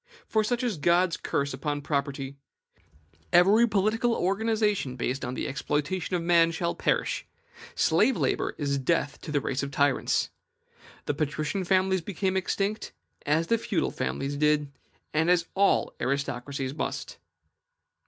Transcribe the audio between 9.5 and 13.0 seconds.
of tyrants. The patrician families became extinct,